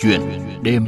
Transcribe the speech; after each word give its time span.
Chuyện 0.00 0.20
đêm. 0.62 0.86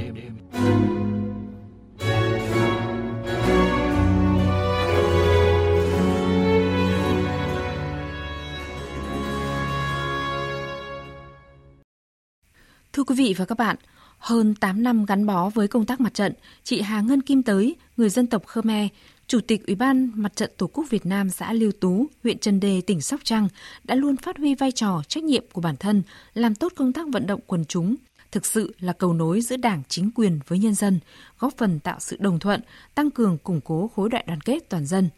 Thưa 12.92 13.04
quý 13.04 13.14
vị 13.14 13.34
và 13.38 13.44
các 13.44 13.58
bạn, 13.58 13.76
hơn 14.18 14.54
8 14.54 14.82
năm 14.82 15.04
gắn 15.04 15.26
bó 15.26 15.48
với 15.48 15.68
công 15.68 15.86
tác 15.86 16.00
mặt 16.00 16.14
trận, 16.14 16.32
chị 16.62 16.80
Hà 16.80 17.00
Ngân 17.00 17.20
Kim 17.20 17.42
Tới, 17.42 17.76
người 17.96 18.08
dân 18.08 18.26
tộc 18.26 18.42
Khmer, 18.46 18.88
Chủ 19.26 19.40
tịch 19.40 19.66
Ủy 19.66 19.76
ban 19.76 20.10
Mặt 20.14 20.36
trận 20.36 20.50
Tổ 20.56 20.66
quốc 20.66 20.84
Việt 20.90 21.06
Nam 21.06 21.30
xã 21.30 21.52
Liêu 21.52 21.72
Tú, 21.80 22.06
huyện 22.22 22.38
Trần 22.38 22.60
Đề, 22.60 22.80
tỉnh 22.80 23.00
Sóc 23.00 23.20
Trăng 23.24 23.48
đã 23.84 23.94
luôn 23.94 24.16
phát 24.16 24.38
huy 24.38 24.54
vai 24.54 24.72
trò 24.72 25.02
trách 25.08 25.24
nhiệm 25.24 25.44
của 25.52 25.60
bản 25.60 25.76
thân, 25.76 26.02
làm 26.34 26.54
tốt 26.54 26.72
công 26.76 26.92
tác 26.92 27.08
vận 27.08 27.26
động 27.26 27.40
quần 27.46 27.64
chúng, 27.64 27.94
thực 28.32 28.46
sự 28.46 28.74
là 28.80 28.92
cầu 28.92 29.12
nối 29.12 29.40
giữa 29.40 29.56
Đảng, 29.56 29.82
chính 29.88 30.10
quyền 30.14 30.40
với 30.46 30.58
nhân 30.58 30.74
dân, 30.74 31.00
góp 31.38 31.56
phần 31.56 31.80
tạo 31.80 31.96
sự 32.00 32.16
đồng 32.20 32.38
thuận, 32.38 32.60
tăng 32.94 33.10
cường 33.10 33.38
củng 33.38 33.60
cố 33.60 33.90
khối 33.94 34.08
đại 34.08 34.24
đoàn 34.26 34.40
kết 34.40 34.68
toàn 34.68 34.86
dân. 34.86 35.08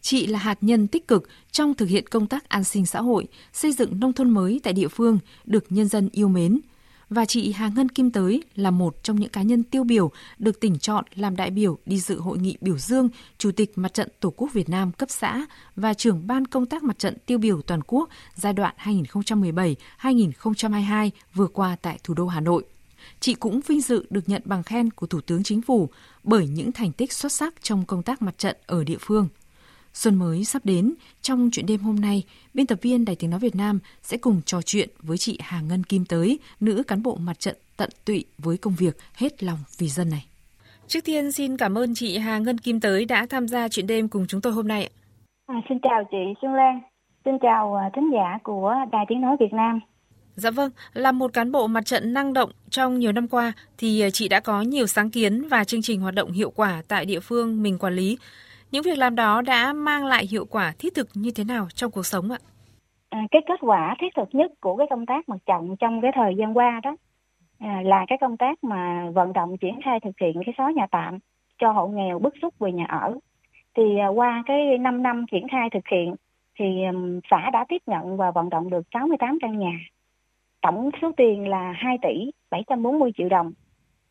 Chị 0.00 0.26
là 0.26 0.38
hạt 0.38 0.58
nhân 0.60 0.86
tích 0.86 1.08
cực 1.08 1.28
trong 1.52 1.74
thực 1.74 1.88
hiện 1.88 2.06
công 2.06 2.26
tác 2.26 2.48
an 2.48 2.64
sinh 2.64 2.86
xã 2.86 3.00
hội, 3.00 3.26
xây 3.52 3.72
dựng 3.72 4.00
nông 4.00 4.12
thôn 4.12 4.30
mới 4.30 4.60
tại 4.62 4.72
địa 4.72 4.88
phương, 4.88 5.18
được 5.44 5.64
nhân 5.70 5.88
dân 5.88 6.08
yêu 6.12 6.28
mến– 6.28 6.60
và 7.10 7.24
chị 7.24 7.52
Hà 7.52 7.68
Ngân 7.68 7.88
Kim 7.88 8.10
Tới 8.10 8.42
là 8.54 8.70
một 8.70 8.96
trong 9.02 9.20
những 9.20 9.30
cá 9.30 9.42
nhân 9.42 9.62
tiêu 9.62 9.84
biểu 9.84 10.10
được 10.38 10.60
tỉnh 10.60 10.78
chọn 10.78 11.04
làm 11.14 11.36
đại 11.36 11.50
biểu 11.50 11.78
đi 11.86 12.00
dự 12.00 12.20
hội 12.20 12.38
nghị 12.38 12.56
biểu 12.60 12.78
dương 12.78 13.08
Chủ 13.38 13.52
tịch 13.52 13.78
Mặt 13.78 13.94
trận 13.94 14.08
Tổ 14.20 14.30
quốc 14.30 14.52
Việt 14.52 14.68
Nam 14.68 14.92
cấp 14.92 15.10
xã 15.10 15.46
và 15.76 15.94
trưởng 15.94 16.26
ban 16.26 16.46
công 16.46 16.66
tác 16.66 16.82
mặt 16.82 16.98
trận 16.98 17.16
tiêu 17.26 17.38
biểu 17.38 17.62
toàn 17.62 17.80
quốc 17.86 18.08
giai 18.34 18.52
đoạn 18.52 18.74
2017-2022 18.84 21.10
vừa 21.34 21.46
qua 21.46 21.76
tại 21.82 21.98
thủ 22.04 22.14
đô 22.14 22.26
Hà 22.26 22.40
Nội. 22.40 22.64
Chị 23.20 23.34
cũng 23.34 23.60
vinh 23.66 23.80
dự 23.80 24.06
được 24.10 24.28
nhận 24.28 24.42
bằng 24.44 24.62
khen 24.62 24.90
của 24.90 25.06
Thủ 25.06 25.20
tướng 25.20 25.42
Chính 25.42 25.62
phủ 25.62 25.88
bởi 26.24 26.48
những 26.48 26.72
thành 26.72 26.92
tích 26.92 27.12
xuất 27.12 27.32
sắc 27.32 27.54
trong 27.62 27.86
công 27.86 28.02
tác 28.02 28.22
mặt 28.22 28.38
trận 28.38 28.56
ở 28.66 28.84
địa 28.84 28.98
phương. 29.00 29.28
Xuân 29.94 30.14
mới 30.14 30.44
sắp 30.44 30.64
đến, 30.64 30.94
trong 31.22 31.50
chuyện 31.52 31.66
đêm 31.66 31.80
hôm 31.80 32.00
nay, 32.00 32.24
biên 32.54 32.66
tập 32.66 32.78
viên 32.82 33.04
Đài 33.04 33.16
Tiếng 33.16 33.30
Nói 33.30 33.40
Việt 33.40 33.56
Nam 33.56 33.78
sẽ 34.02 34.16
cùng 34.16 34.40
trò 34.46 34.62
chuyện 34.62 34.88
với 35.02 35.18
chị 35.18 35.38
Hà 35.42 35.60
Ngân 35.60 35.84
Kim 35.84 36.04
Tới, 36.04 36.38
nữ 36.60 36.82
cán 36.86 37.02
bộ 37.02 37.16
mặt 37.16 37.38
trận 37.38 37.56
tận 37.76 37.90
tụy 38.04 38.24
với 38.38 38.56
công 38.56 38.74
việc 38.78 38.96
hết 39.14 39.42
lòng 39.42 39.58
vì 39.78 39.88
dân 39.88 40.10
này. 40.10 40.26
Trước 40.86 41.00
tiên 41.04 41.32
xin 41.32 41.56
cảm 41.56 41.78
ơn 41.78 41.94
chị 41.94 42.18
Hà 42.18 42.38
Ngân 42.38 42.58
Kim 42.58 42.80
Tới 42.80 43.04
đã 43.04 43.26
tham 43.30 43.48
gia 43.48 43.68
chuyện 43.68 43.86
đêm 43.86 44.08
cùng 44.08 44.26
chúng 44.26 44.40
tôi 44.40 44.52
hôm 44.52 44.68
nay. 44.68 44.90
À, 45.46 45.54
xin 45.68 45.78
chào 45.82 46.04
chị 46.10 46.16
Xuân 46.42 46.54
Lan, 46.54 46.80
xin 47.24 47.34
chào 47.42 47.74
à, 47.74 47.90
thính 47.96 48.10
giả 48.12 48.38
của 48.44 48.74
Đài 48.92 49.04
Tiếng 49.08 49.20
Nói 49.20 49.36
Việt 49.40 49.52
Nam. 49.52 49.80
Dạ 50.36 50.50
vâng, 50.50 50.70
là 50.92 51.12
một 51.12 51.32
cán 51.32 51.52
bộ 51.52 51.66
mặt 51.66 51.86
trận 51.86 52.12
năng 52.12 52.32
động 52.32 52.50
trong 52.70 52.98
nhiều 52.98 53.12
năm 53.12 53.28
qua 53.28 53.52
thì 53.78 54.00
à, 54.00 54.10
chị 54.10 54.28
đã 54.28 54.40
có 54.40 54.62
nhiều 54.62 54.86
sáng 54.86 55.10
kiến 55.10 55.48
và 55.48 55.64
chương 55.64 55.82
trình 55.82 56.00
hoạt 56.00 56.14
động 56.14 56.32
hiệu 56.32 56.50
quả 56.50 56.82
tại 56.88 57.06
địa 57.06 57.20
phương 57.20 57.62
mình 57.62 57.78
quản 57.78 57.94
lý. 57.94 58.18
Những 58.70 58.82
việc 58.82 58.98
làm 58.98 59.14
đó 59.14 59.42
đã 59.42 59.72
mang 59.72 60.04
lại 60.04 60.26
hiệu 60.30 60.44
quả 60.50 60.72
thiết 60.78 60.94
thực 60.94 61.08
như 61.14 61.30
thế 61.34 61.44
nào 61.44 61.66
trong 61.74 61.90
cuộc 61.90 62.06
sống 62.06 62.30
ạ? 62.30 62.38
À, 63.08 63.26
cái 63.30 63.42
kết 63.46 63.60
quả 63.60 63.96
thiết 64.00 64.08
thực 64.16 64.28
nhất 64.32 64.52
của 64.60 64.76
cái 64.76 64.86
công 64.90 65.06
tác 65.06 65.28
mặt 65.28 65.36
trận 65.46 65.76
trong 65.76 66.00
cái 66.00 66.10
thời 66.14 66.34
gian 66.38 66.56
qua 66.56 66.80
đó 66.82 66.96
à, 67.58 67.82
là 67.84 68.04
cái 68.08 68.18
công 68.20 68.36
tác 68.36 68.64
mà 68.64 69.10
vận 69.14 69.32
động 69.32 69.56
triển 69.56 69.80
khai 69.84 70.00
thực 70.00 70.18
hiện 70.20 70.32
cái 70.46 70.54
xóa 70.58 70.72
nhà 70.76 70.86
tạm 70.90 71.18
cho 71.58 71.72
hộ 71.72 71.88
nghèo 71.88 72.18
bức 72.18 72.34
xúc 72.42 72.54
về 72.58 72.72
nhà 72.72 72.84
ở. 72.84 73.18
Thì 73.76 73.98
à, 73.98 74.08
qua 74.08 74.42
cái 74.46 74.78
5 74.78 75.02
năm 75.02 75.24
triển 75.32 75.46
khai 75.48 75.68
thực 75.72 75.88
hiện 75.90 76.14
thì 76.58 76.84
um, 76.84 77.20
xã 77.30 77.50
đã 77.50 77.64
tiếp 77.68 77.82
nhận 77.86 78.16
và 78.16 78.30
vận 78.30 78.50
động 78.50 78.70
được 78.70 78.86
68 78.94 79.38
căn 79.40 79.58
nhà. 79.58 79.78
Tổng 80.60 80.90
số 81.02 81.12
tiền 81.16 81.48
là 81.48 81.72
2 81.76 81.96
tỷ 82.02 82.30
740 82.50 83.10
triệu 83.16 83.28
đồng 83.28 83.52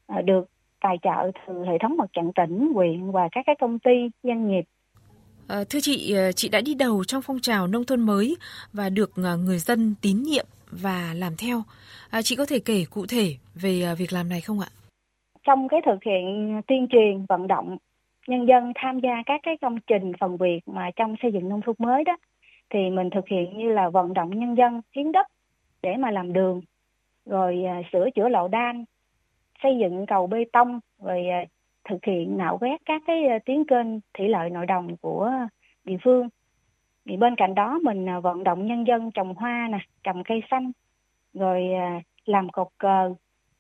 à, 0.08 0.22
được 0.22 0.50
tài 0.82 0.98
trợ 1.04 1.32
từ 1.48 1.66
hệ 1.66 1.78
thống 1.82 1.98
mặt 1.98 2.10
trận 2.14 2.32
tỉnh, 2.36 2.74
huyện 2.74 3.12
và 3.12 3.30
các 3.32 3.44
cái 3.46 3.56
công 3.60 3.80
ty, 3.80 4.10
doanh 4.24 4.48
nghiệp. 4.48 4.64
À, 5.48 5.64
thưa 5.70 5.80
chị, 5.82 6.14
ờ, 6.14 6.32
chị 6.32 6.50
đã 6.50 6.62
đi 6.66 6.74
đầu 6.74 7.04
trong 7.04 7.22
phong 7.22 7.40
trào 7.40 7.68
nông 7.68 7.86
thôn 7.86 8.02
mới 8.02 8.36
và 8.74 8.90
được 8.90 9.12
ờ, 9.24 9.38
người 9.38 9.58
dân 9.58 9.96
tín 10.02 10.24
nhiệm 10.24 10.46
và 10.72 11.14
làm 11.16 11.34
theo. 11.38 11.62
À, 12.10 12.22
chị 12.22 12.36
có 12.36 12.46
thể 12.50 12.60
kể 12.66 12.86
cụ 12.90 13.06
thể 13.10 13.36
về 13.56 13.96
việc 13.98 14.14
làm 14.14 14.30
này 14.30 14.42
không 14.42 14.60
ạ? 14.60 14.68
Trong 15.44 15.68
cái 15.68 15.82
thực 15.86 16.04
hiện 16.06 16.62
tuyên 16.68 16.88
truyền, 16.92 17.26
vận 17.30 17.48
động 17.48 17.78
nhân 18.28 18.48
dân 18.48 18.72
tham 18.76 19.00
gia 19.00 19.24
các 19.26 19.40
cái 19.44 19.58
công 19.62 19.78
trình 19.88 20.12
phần 20.20 20.38
việc 20.38 20.60
mà 20.66 20.90
trong 20.96 21.16
xây 21.22 21.32
dựng 21.34 21.50
nông 21.50 21.62
thôn 21.66 21.76
mới 21.80 22.04
đó, 22.04 22.18
thì 22.74 22.80
mình 22.90 23.10
thực 23.16 23.28
hiện 23.28 23.58
như 23.58 23.72
là 23.72 23.90
vận 23.90 24.14
động 24.14 24.40
nhân 24.40 24.56
dân 24.58 24.82
hiến 24.96 25.12
đất 25.12 25.28
để 25.82 25.90
mà 26.00 26.12
làm 26.12 26.34
đường, 26.34 26.62
rồi 27.26 27.64
sửa 27.94 28.10
chữa 28.16 28.30
lộ 28.30 28.48
đan, 28.48 28.86
xây 29.64 29.78
dựng 29.78 30.06
cầu 30.06 30.28
bê 30.28 30.46
tông, 30.54 30.80
rồi 31.02 31.28
à, 31.28 31.46
thực 31.90 32.06
hiện 32.06 32.38
nạo 32.38 32.58
vét 32.58 32.82
các 32.86 33.02
cái 33.08 33.26
à, 33.26 33.40
tuyến 33.46 33.64
kênh 33.66 33.88
thủy 34.18 34.28
lợi 34.28 34.50
nội 34.50 34.66
đồng 34.66 34.98
của 34.98 35.32
địa 35.84 35.98
phương. 36.04 36.30
Thì 37.06 37.18
bên 37.18 37.36
cạnh 37.36 37.56
đó 37.56 37.80
mình 37.84 38.10
à, 38.10 38.20
vận 38.20 38.44
động 38.44 38.68
nhân 38.68 38.88
dân 38.88 39.12
trồng 39.12 39.36
hoa 39.36 39.68
nè, 39.72 39.80
trồng 40.04 40.24
cây 40.24 40.42
xanh, 40.52 40.72
rồi 41.34 41.64
làm 42.26 42.50
cột 42.50 42.68
cờ. 42.78 43.14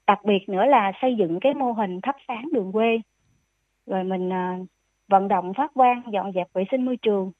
Đặc 0.07 0.19
biệt 0.25 0.49
nữa 0.49 0.65
là 0.65 0.91
xây 1.01 1.15
dựng 1.15 1.39
cái 1.39 1.53
mô 1.53 1.71
hình 1.71 2.01
thắp 2.01 2.15
sáng 2.27 2.45
đường 2.53 2.71
quê. 2.71 2.99
Rồi 3.85 4.03
mình 4.03 4.29
vận 5.07 5.27
động 5.27 5.53
phát 5.53 5.71
quang, 5.73 6.01
dọn 6.11 6.31
dẹp 6.31 6.47
vệ 6.53 6.63
sinh 6.71 6.85
môi 6.85 6.97
trường. 6.97 7.31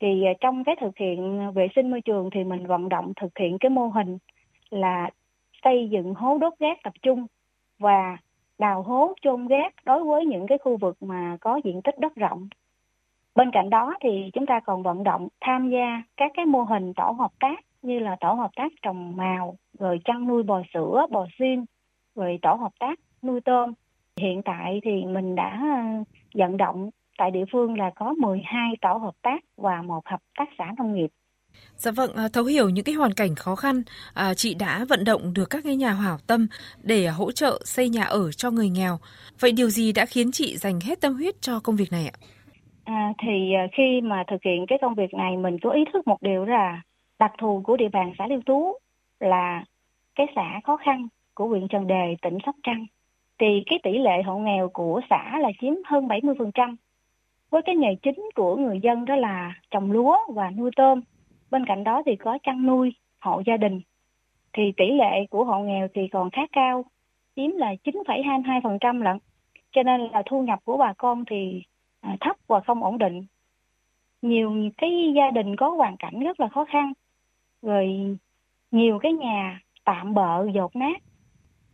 Thì 0.00 0.24
trong 0.40 0.64
cái 0.64 0.76
thực 0.80 0.98
hiện 0.98 1.50
vệ 1.54 1.68
sinh 1.76 1.90
môi 1.90 2.00
trường 2.00 2.30
thì 2.30 2.44
mình 2.44 2.66
vận 2.66 2.88
động 2.88 3.12
thực 3.20 3.38
hiện 3.38 3.58
cái 3.58 3.70
mô 3.70 3.86
hình 3.86 4.18
là 4.70 5.10
xây 5.64 5.88
dựng 5.90 6.14
hố 6.14 6.38
đốt 6.38 6.52
rác 6.58 6.78
tập 6.82 6.92
trung 7.02 7.26
và 7.78 8.16
đào 8.58 8.82
hố 8.82 9.14
chôn 9.22 9.46
ghét 9.46 9.70
đối 9.84 10.04
với 10.04 10.26
những 10.26 10.46
cái 10.46 10.58
khu 10.58 10.76
vực 10.76 11.02
mà 11.02 11.36
có 11.40 11.60
diện 11.64 11.82
tích 11.82 11.98
đất 11.98 12.14
rộng. 12.14 12.48
Bên 13.34 13.50
cạnh 13.50 13.70
đó 13.70 13.94
thì 14.00 14.30
chúng 14.32 14.46
ta 14.46 14.60
còn 14.60 14.82
vận 14.82 15.04
động 15.04 15.28
tham 15.40 15.70
gia 15.70 16.02
các 16.16 16.30
cái 16.34 16.46
mô 16.46 16.62
hình 16.62 16.92
tổ 16.94 17.10
hợp 17.10 17.30
tác 17.40 17.64
như 17.82 17.98
là 17.98 18.16
tổ 18.20 18.32
hợp 18.32 18.50
tác 18.56 18.72
trồng 18.82 19.16
màu, 19.16 19.56
rồi 19.78 20.00
chăn 20.04 20.26
nuôi 20.26 20.42
bò 20.42 20.62
sữa, 20.74 21.06
bò 21.10 21.26
xiên, 21.38 21.64
rồi 22.14 22.38
tổ 22.42 22.54
hợp 22.54 22.72
tác 22.78 22.98
nuôi 23.22 23.40
tôm. 23.40 23.72
Hiện 24.20 24.42
tại 24.42 24.80
thì 24.84 25.04
mình 25.04 25.34
đã 25.34 25.60
ờ, 25.62 26.04
vận 26.34 26.56
động 26.56 26.90
tại 27.18 27.30
địa 27.30 27.44
phương 27.52 27.78
là 27.78 27.90
có 27.90 28.14
12 28.18 28.76
tổ 28.80 28.92
hợp 28.92 29.14
tác 29.22 29.44
và 29.56 29.82
một 29.82 30.08
hợp 30.08 30.20
tác 30.38 30.48
xã 30.58 30.72
nông 30.78 30.94
nghiệp 30.94 31.10
Dạ 31.76 31.90
vâng, 31.90 32.12
à, 32.16 32.28
thấu 32.32 32.44
hiểu 32.44 32.68
những 32.68 32.84
cái 32.84 32.94
hoàn 32.94 33.12
cảnh 33.12 33.34
khó 33.34 33.56
khăn, 33.56 33.82
à, 34.14 34.34
chị 34.34 34.54
đã 34.54 34.84
vận 34.88 35.04
động 35.04 35.34
được 35.34 35.50
các 35.50 35.64
cái 35.64 35.76
nhà 35.76 35.92
hảo 35.92 36.18
tâm 36.26 36.46
để 36.82 37.06
hỗ 37.06 37.32
trợ 37.32 37.60
xây 37.64 37.88
nhà 37.88 38.04
ở 38.04 38.32
cho 38.32 38.50
người 38.50 38.68
nghèo. 38.68 38.98
Vậy 39.40 39.52
điều 39.52 39.70
gì 39.70 39.92
đã 39.92 40.06
khiến 40.06 40.32
chị 40.32 40.56
dành 40.56 40.80
hết 40.80 41.00
tâm 41.00 41.14
huyết 41.14 41.34
cho 41.40 41.60
công 41.60 41.76
việc 41.76 41.92
này 41.92 42.06
ạ? 42.06 42.16
À, 42.84 43.12
thì 43.22 43.54
à, 43.54 43.66
khi 43.76 44.00
mà 44.02 44.24
thực 44.30 44.42
hiện 44.44 44.66
cái 44.68 44.78
công 44.82 44.94
việc 44.94 45.14
này 45.14 45.36
mình 45.36 45.56
có 45.62 45.70
ý 45.70 45.84
thức 45.92 46.06
một 46.06 46.22
điều 46.22 46.44
là 46.44 46.82
đặc 47.18 47.32
thù 47.38 47.62
của 47.64 47.76
địa 47.76 47.88
bàn 47.92 48.12
xã 48.18 48.26
Liêu 48.26 48.40
Tú 48.46 48.78
là 49.20 49.64
cái 50.14 50.26
xã 50.36 50.60
khó 50.64 50.76
khăn 50.76 51.08
của 51.34 51.46
huyện 51.46 51.68
Trần 51.68 51.86
Đề, 51.86 52.16
tỉnh 52.22 52.38
Sóc 52.46 52.54
Trăng. 52.62 52.86
Thì 53.40 53.46
cái 53.66 53.78
tỷ 53.82 53.98
lệ 53.98 54.22
hộ 54.26 54.38
nghèo 54.38 54.68
của 54.68 55.00
xã 55.10 55.38
là 55.38 55.48
chiếm 55.60 55.74
hơn 55.86 56.08
70%. 56.08 56.76
Với 57.50 57.62
cái 57.62 57.76
nghề 57.76 57.94
chính 58.02 58.28
của 58.34 58.56
người 58.56 58.80
dân 58.82 59.04
đó 59.04 59.16
là 59.16 59.54
trồng 59.70 59.92
lúa 59.92 60.16
và 60.34 60.50
nuôi 60.50 60.70
tôm 60.76 61.00
Bên 61.54 61.66
cạnh 61.66 61.84
đó 61.84 62.02
thì 62.06 62.16
có 62.16 62.38
chăn 62.42 62.66
nuôi, 62.66 62.94
hộ 63.20 63.42
gia 63.46 63.56
đình. 63.56 63.80
Thì 64.52 64.62
tỷ 64.76 64.84
lệ 64.90 65.26
của 65.30 65.44
hộ 65.44 65.58
nghèo 65.58 65.88
thì 65.94 66.08
còn 66.08 66.30
khá 66.30 66.42
cao, 66.52 66.84
chiếm 67.36 67.50
là 67.50 67.74
9,22% 67.84 69.02
lận. 69.02 69.18
Cho 69.72 69.82
nên 69.82 70.00
là 70.00 70.22
thu 70.26 70.42
nhập 70.42 70.58
của 70.64 70.76
bà 70.76 70.92
con 70.92 71.24
thì 71.30 71.62
à, 72.00 72.16
thấp 72.20 72.36
và 72.46 72.60
không 72.60 72.84
ổn 72.84 72.98
định. 72.98 73.24
Nhiều 74.22 74.70
cái 74.76 75.12
gia 75.16 75.30
đình 75.30 75.56
có 75.56 75.68
hoàn 75.70 75.96
cảnh 75.96 76.20
rất 76.20 76.40
là 76.40 76.48
khó 76.48 76.64
khăn. 76.64 76.92
Rồi 77.62 78.16
nhiều 78.70 78.98
cái 78.98 79.12
nhà 79.12 79.60
tạm 79.84 80.14
bợ 80.14 80.46
dột 80.54 80.76
nát 80.76 81.02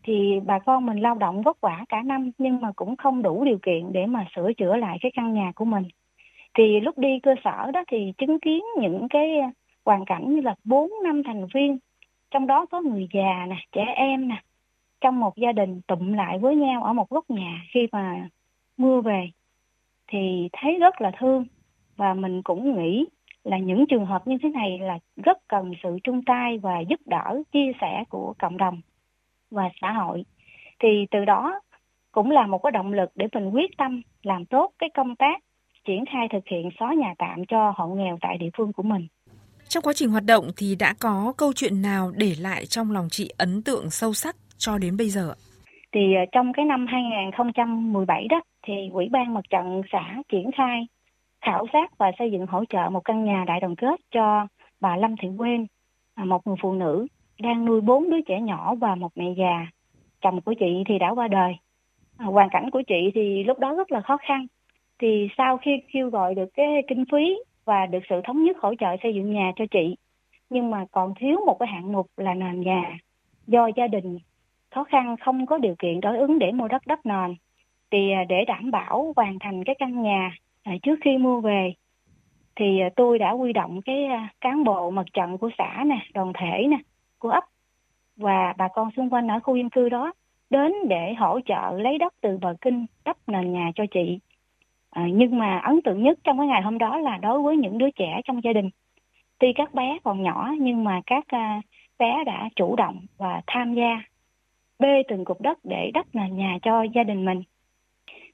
thì 0.03 0.41
bà 0.47 0.59
con 0.59 0.87
mình 0.87 0.99
lao 0.99 1.15
động 1.15 1.43
vất 1.43 1.60
vả 1.60 1.84
cả 1.89 2.03
năm 2.03 2.31
nhưng 2.39 2.60
mà 2.60 2.72
cũng 2.77 2.97
không 2.97 3.22
đủ 3.22 3.45
điều 3.45 3.59
kiện 3.63 3.93
để 3.93 4.07
mà 4.07 4.27
sửa 4.37 4.53
chữa 4.53 4.77
lại 4.77 4.99
cái 5.01 5.13
căn 5.15 5.34
nhà 5.34 5.53
của 5.54 5.65
mình 5.65 5.84
thì 6.54 6.81
lúc 6.81 6.99
đi 6.99 7.19
cơ 7.22 7.34
sở 7.45 7.71
đó 7.71 7.84
thì 7.89 8.13
chứng 8.19 8.41
kiến 8.41 8.63
những 8.81 9.09
cái 9.10 9.41
hoàn 9.84 10.04
cảnh 10.04 10.34
như 10.34 10.41
là 10.41 10.54
bốn 10.65 10.91
năm 11.04 11.22
thành 11.22 11.47
viên, 11.54 11.78
trong 12.30 12.47
đó 12.47 12.66
có 12.66 12.80
người 12.80 13.09
già 13.12 13.47
nè, 13.48 13.56
trẻ 13.72 13.84
em 13.97 14.28
nè, 14.28 14.42
trong 15.00 15.21
một 15.21 15.36
gia 15.36 15.53
đình 15.53 15.80
tụm 15.86 16.12
lại 16.12 16.38
với 16.38 16.56
nhau 16.56 16.84
ở 16.84 16.92
một 16.92 17.10
góc 17.10 17.30
nhà 17.30 17.62
khi 17.71 17.88
mà 17.92 18.28
mưa 18.77 19.00
về, 19.00 19.30
thì 20.06 20.48
thấy 20.53 20.78
rất 20.78 21.00
là 21.00 21.10
thương. 21.18 21.44
Và 21.97 22.15
mình 22.15 22.42
cũng 22.42 22.77
nghĩ 22.77 23.06
là 23.44 23.59
những 23.59 23.86
trường 23.86 24.06
hợp 24.06 24.27
như 24.27 24.36
thế 24.42 24.48
này 24.48 24.78
là 24.78 24.98
rất 25.16 25.38
cần 25.48 25.72
sự 25.82 25.98
chung 26.04 26.22
tay 26.24 26.59
và 26.59 26.80
giúp 26.80 27.00
đỡ, 27.06 27.42
chia 27.53 27.72
sẻ 27.80 28.04
của 28.09 28.34
cộng 28.38 28.56
đồng 28.56 28.80
và 29.50 29.71
xã 29.80 29.92
hội. 29.92 30.24
Thì 30.78 31.06
từ 31.10 31.24
đó 31.24 31.60
cũng 32.12 32.30
là 32.30 32.47
một 32.47 32.59
cái 32.62 32.71
động 32.72 32.92
lực 32.92 33.10
để 33.15 33.28
mình 33.32 33.50
quyết 33.50 33.77
tâm 33.77 34.03
làm 34.22 34.44
tốt 34.44 34.72
cái 34.78 34.91
công 34.94 35.16
tác 35.16 35.42
triển 35.84 36.04
khai 36.12 36.28
thực 36.28 36.48
hiện 36.48 36.71
xóa 36.78 36.94
nhà 36.94 37.15
tạm 37.18 37.47
cho 37.47 37.72
hộ 37.77 37.88
nghèo 37.88 38.18
tại 38.21 38.38
địa 38.38 38.50
phương 38.56 38.72
của 38.72 38.82
mình 38.82 39.06
trong 39.71 39.83
quá 39.83 39.93
trình 39.93 40.11
hoạt 40.11 40.25
động 40.25 40.51
thì 40.57 40.77
đã 40.78 40.95
có 41.01 41.33
câu 41.37 41.53
chuyện 41.53 41.83
nào 41.83 42.13
để 42.17 42.34
lại 42.41 42.67
trong 42.67 42.93
lòng 42.93 43.09
chị 43.11 43.31
ấn 43.39 43.63
tượng 43.63 43.91
sâu 43.91 44.13
sắc 44.13 44.37
cho 44.59 44.78
đến 44.78 44.97
bây 44.97 45.11
giờ? 45.11 45.34
thì 45.93 46.15
ờ, 46.15 46.25
trong 46.33 46.53
cái 46.53 46.65
năm 46.65 46.87
2017 46.87 48.27
đó 48.28 48.41
thì 48.67 48.72
Ủy 48.93 49.09
ban 49.11 49.34
Mặt 49.34 49.45
trận 49.51 49.83
xã 49.93 50.22
triển 50.28 50.51
khai 50.57 50.87
khảo 51.41 51.67
sát 51.72 51.99
và 51.99 52.13
xây 52.19 52.31
dựng 52.33 52.47
hỗ 52.47 52.65
trợ 52.65 52.91
một 52.91 53.05
căn 53.05 53.25
nhà 53.25 53.45
đại 53.47 53.61
đoàn 53.61 53.77
kết 53.77 54.01
cho 54.11 54.47
bà 54.81 54.97
Lâm 54.97 55.15
Thị 55.22 55.28
Quyên, 55.39 55.67
à, 56.15 56.25
một 56.25 56.47
người 56.47 56.57
phụ 56.63 56.73
nữ 56.73 57.07
đang 57.43 57.65
nuôi 57.65 57.81
bốn 57.81 58.11
đứa 58.11 58.21
trẻ 58.28 58.41
nhỏ 58.41 58.75
và 58.75 58.95
một 58.95 59.13
mẹ 59.15 59.25
già. 59.39 59.66
Chồng 60.21 60.41
của 60.41 60.55
chị 60.61 60.84
thì 60.89 60.99
đã 60.99 61.11
qua 61.11 61.28
đời. 61.28 61.53
À, 62.19 62.27
hoàn 62.27 62.49
cảnh 62.51 62.71
của 62.71 62.83
chị 62.89 63.11
thì 63.15 63.45
lúc 63.45 63.59
đó 63.59 63.75
rất 63.75 63.93
là 63.93 64.01
khó 64.01 64.16
khăn. 64.28 64.47
Thì 64.99 65.28
sau 65.39 65.57
khi 65.57 65.71
kêu 65.93 66.11
gọi 66.11 66.34
được 66.34 66.49
cái 66.55 66.66
kinh 66.89 67.05
phí 67.13 67.37
và 67.65 67.86
được 67.86 68.03
sự 68.09 68.21
thống 68.24 68.45
nhất 68.45 68.57
hỗ 68.60 68.74
trợ 68.74 68.97
xây 69.03 69.15
dựng 69.15 69.33
nhà 69.33 69.53
cho 69.57 69.65
chị, 69.71 69.97
nhưng 70.51 70.71
mà 70.71 70.84
còn 70.91 71.15
thiếu 71.21 71.41
một 71.47 71.57
cái 71.59 71.68
hạng 71.68 71.92
mục 71.92 72.07
là 72.16 72.34
nền 72.34 72.60
nhà. 72.60 72.98
Do 73.47 73.71
gia 73.77 73.86
đình 73.86 74.18
khó 74.71 74.84
khăn 74.84 75.16
không 75.16 75.47
có 75.47 75.59
điều 75.59 75.74
kiện 75.78 76.01
đối 76.01 76.18
ứng 76.18 76.39
để 76.39 76.53
mua 76.53 76.68
đất 76.68 76.86
đất 76.86 77.07
nền 77.07 77.34
thì 77.91 78.12
à, 78.12 78.24
để 78.28 78.45
đảm 78.47 78.71
bảo 78.71 79.12
hoàn 79.16 79.39
thành 79.39 79.65
cái 79.65 79.77
căn 79.78 80.03
nhà 80.03 80.30
à, 80.62 80.72
trước 80.83 80.98
khi 81.04 81.18
mua 81.18 81.41
về 81.41 81.72
thì 82.57 82.80
à, 82.80 82.89
tôi 82.97 83.18
đã 83.18 83.33
huy 83.33 83.53
động 83.53 83.83
cái 83.83 84.09
cán 84.41 84.65
bộ 84.65 84.91
mặt 84.91 85.06
trận 85.13 85.39
của 85.39 85.51
xã 85.59 85.84
nè 85.86 85.98
đoàn 86.15 86.33
thể 86.41 86.66
nè 86.68 86.78
của 87.18 87.30
ấp 87.30 87.45
và 88.16 88.54
bà 88.59 88.68
con 88.68 88.91
xung 88.97 89.10
quanh 89.10 89.28
ở 89.28 89.41
khu 89.41 89.56
dân 89.56 89.71
cư 89.71 89.89
đó 89.89 90.13
đến 90.51 90.72
để 90.89 91.15
hỗ 91.15 91.41
trợ 91.47 91.78
lấy 91.78 91.98
đất 91.98 92.15
từ 92.21 92.39
bờ 92.41 92.54
kinh 92.60 92.86
đắp 93.04 93.16
nền 93.27 93.53
nhà 93.53 93.71
cho 93.74 93.84
chị 93.91 94.18
à, 94.91 95.07
nhưng 95.13 95.39
mà 95.39 95.59
ấn 95.59 95.83
tượng 95.83 96.03
nhất 96.03 96.19
trong 96.25 96.39
cái 96.39 96.47
ngày 96.47 96.63
hôm 96.63 96.78
đó 96.78 96.98
là 96.98 97.16
đối 97.16 97.42
với 97.42 97.57
những 97.57 97.78
đứa 97.78 97.91
trẻ 97.91 98.21
trong 98.25 98.45
gia 98.45 98.53
đình. 98.53 98.71
Tuy 99.39 99.53
các 99.53 99.75
bé 99.75 99.98
còn 100.04 100.22
nhỏ 100.22 100.53
nhưng 100.59 100.84
mà 100.84 101.01
các 101.07 101.25
à, 101.28 101.60
bé 101.98 102.25
đã 102.27 102.48
chủ 102.57 102.77
động 102.77 103.01
và 103.19 103.42
tham 103.47 103.75
gia 103.75 104.03
bê 104.78 105.03
từng 105.09 105.25
cục 105.25 105.41
đất 105.41 105.59
để 105.65 105.91
đắp 105.95 106.07
nền 106.13 106.37
nhà 106.37 106.59
cho 106.63 106.83
gia 106.83 107.04
đình 107.04 107.25
mình. 107.25 107.42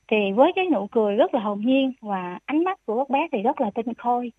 Thì 0.09 0.33
với 0.33 0.53
cái 0.57 0.67
nụ 0.73 0.87
cười 0.87 1.17
rất 1.17 1.35
là 1.35 1.41
hồn 1.41 1.61
nhiên 1.61 1.93
và 2.01 2.39
ánh 2.45 2.65
mắt 2.65 2.79
của 2.87 2.99
các 2.99 3.11
bé 3.11 3.29
thì 3.33 3.43
rất 3.43 3.61
là 3.61 3.71
tinh 3.71 3.95
khôi. 3.95 4.33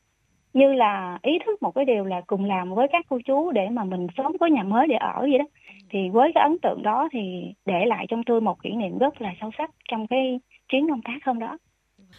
Như 0.54 0.74
là 0.74 1.20
ý 1.22 1.40
thức 1.46 1.64
một 1.64 1.72
cái 1.72 1.86
điều 1.86 2.06
là 2.06 2.22
cùng 2.28 2.46
làm 2.46 2.74
với 2.74 2.88
các 2.92 3.06
cô 3.10 3.20
chú 3.26 3.52
để 3.52 3.70
mà 3.70 3.84
mình 3.84 4.08
sớm 4.18 4.38
có 4.40 4.46
nhà 4.46 4.64
mới 4.64 4.88
để 4.88 4.96
ở 4.96 5.20
vậy 5.22 5.38
đó. 5.38 5.46
Thì 5.90 6.10
với 6.10 6.32
cái 6.36 6.44
ấn 6.44 6.58
tượng 6.62 6.84
đó 6.84 7.10
thì 7.12 7.54
để 7.66 7.86
lại 7.86 8.06
trong 8.10 8.24
tôi 8.24 8.42
một 8.42 8.64
kỷ 8.64 8.72
niệm 8.72 8.98
rất 8.98 9.22
là 9.22 9.34
sâu 9.42 9.52
sắc 9.58 9.72
trong 9.90 10.08
cái 10.08 10.40
chuyến 10.70 10.90
công 10.90 11.02
tác 11.02 11.26
hôm 11.26 11.40
đó 11.40 11.58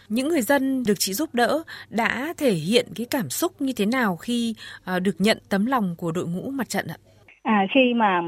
những 0.09 0.29
người 0.29 0.43
dân 0.43 0.83
được 0.87 0.95
chị 0.99 1.13
giúp 1.13 1.35
đỡ 1.35 1.63
đã 1.91 2.35
thể 2.39 2.51
hiện 2.51 2.87
cái 2.97 3.07
cảm 3.11 3.29
xúc 3.29 3.53
như 3.59 3.73
thế 3.77 3.87
nào 3.87 4.17
khi 4.17 4.55
ờ, 4.85 5.01
được 5.01 5.17
nhận 5.19 5.39
tấm 5.51 5.67
lòng 5.67 5.95
của 5.99 6.13
đội 6.13 6.27
ngũ 6.27 6.51
mặt 6.51 6.69
trận 6.69 6.87
ạ? 6.89 6.97
À, 7.43 7.67
khi 7.75 7.95
mà 7.95 8.23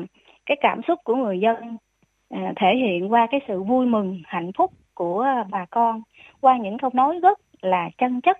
cái 0.46 0.56
cảm 0.60 0.80
xúc 0.88 0.98
của 1.04 1.14
người 1.14 1.40
dân 1.40 1.76
à, 2.30 2.52
thể 2.60 2.66
hiện 2.76 3.12
qua 3.12 3.26
cái 3.30 3.40
sự 3.48 3.62
vui 3.62 3.86
mừng, 3.86 4.22
hạnh 4.24 4.50
phúc 4.58 4.72
của 4.94 5.20
à, 5.20 5.44
bà 5.50 5.66
con 5.70 6.02
qua 6.40 6.58
những 6.58 6.78
câu 6.78 6.90
nói 6.94 7.18
rất 7.22 7.38
là 7.62 7.90
chân 7.98 8.20
chất. 8.20 8.38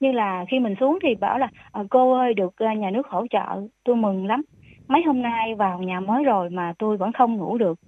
Như 0.00 0.12
là 0.12 0.44
khi 0.50 0.58
mình 0.58 0.74
xuống 0.80 0.98
thì 1.02 1.14
bảo 1.14 1.38
là 1.38 1.48
ờ, 1.70 1.86
cô 1.90 2.12
ơi 2.12 2.34
được 2.34 2.56
à, 2.56 2.74
nhà 2.74 2.90
nước 2.90 3.06
hỗ 3.06 3.26
trợ 3.30 3.60
tôi 3.84 3.96
mừng 3.96 4.26
lắm. 4.26 4.42
Mấy 4.88 5.02
hôm 5.06 5.22
nay 5.22 5.54
vào 5.54 5.78
nhà 5.78 6.00
mới 6.00 6.24
rồi 6.24 6.50
mà 6.50 6.72
tôi 6.78 6.96
vẫn 6.96 7.12
không 7.12 7.36
ngủ 7.36 7.58
được. 7.58 7.78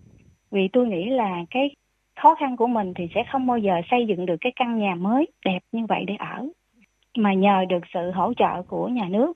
Vì 0.50 0.68
tôi 0.72 0.86
nghĩ 0.86 1.10
là 1.10 1.44
cái 1.50 1.70
khó 2.20 2.34
khăn 2.34 2.56
của 2.56 2.66
mình 2.66 2.94
thì 2.94 3.08
sẽ 3.14 3.24
không 3.32 3.46
bao 3.46 3.58
giờ 3.58 3.72
xây 3.90 4.06
dựng 4.06 4.26
được 4.26 4.36
cái 4.40 4.52
căn 4.56 4.78
nhà 4.78 4.94
mới 4.94 5.26
đẹp 5.44 5.58
như 5.72 5.86
vậy 5.88 6.04
để 6.06 6.16
ở. 6.18 6.48
Mà 7.16 7.32
nhờ 7.34 7.64
được 7.68 7.82
sự 7.94 8.10
hỗ 8.10 8.34
trợ 8.34 8.62
của 8.62 8.88
nhà 8.88 9.08
nước 9.10 9.32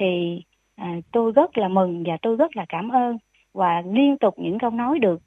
thì 0.00 0.42
à, 0.76 0.96
tôi 1.12 1.32
rất 1.32 1.58
là 1.58 1.68
mừng 1.68 2.04
và 2.06 2.16
tôi 2.22 2.36
rất 2.36 2.56
là 2.56 2.64
cảm 2.68 2.88
ơn. 2.88 3.18
Và 3.54 3.82
liên 3.92 4.18
tục 4.18 4.34
những 4.38 4.58
câu 4.58 4.70
nói 4.70 4.98
được 4.98 5.20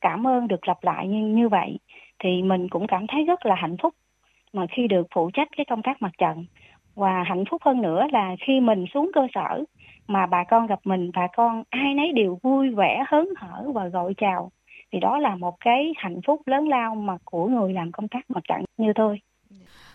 cảm 0.00 0.26
ơn 0.26 0.48
được 0.48 0.68
lặp 0.68 0.84
lại 0.84 1.08
như 1.08 1.26
như 1.26 1.48
vậy 1.48 1.78
thì 2.18 2.42
mình 2.42 2.68
cũng 2.68 2.86
cảm 2.86 3.06
thấy 3.06 3.24
rất 3.24 3.46
là 3.46 3.54
hạnh 3.54 3.76
phúc 3.82 3.94
mà 4.52 4.66
khi 4.70 4.88
được 4.88 5.06
phụ 5.14 5.30
trách 5.30 5.48
cái 5.56 5.64
công 5.64 5.82
tác 5.82 6.02
mặt 6.02 6.12
trận. 6.18 6.44
Và 6.94 7.22
hạnh 7.22 7.44
phúc 7.50 7.62
hơn 7.64 7.82
nữa 7.82 8.06
là 8.12 8.36
khi 8.46 8.60
mình 8.60 8.84
xuống 8.94 9.10
cơ 9.14 9.26
sở 9.34 9.64
mà 10.08 10.26
bà 10.26 10.44
con 10.44 10.66
gặp 10.66 10.80
mình 10.84 11.10
bà 11.14 11.26
con 11.36 11.62
ai 11.70 11.94
nấy 11.94 12.12
đều 12.12 12.38
vui 12.42 12.70
vẻ 12.70 13.04
hớn 13.08 13.28
hở 13.36 13.64
và 13.74 13.88
gọi 13.88 14.14
chào 14.16 14.50
thì 14.94 15.00
đó 15.00 15.18
là 15.18 15.36
một 15.36 15.56
cái 15.60 15.92
hạnh 15.96 16.20
phúc 16.26 16.40
lớn 16.46 16.68
lao 16.68 16.94
mà 16.94 17.16
của 17.24 17.46
người 17.46 17.72
làm 17.72 17.92
công 17.92 18.08
tác 18.08 18.30
mặt 18.30 18.40
trận 18.48 18.64
như 18.76 18.92
tôi. 18.94 19.20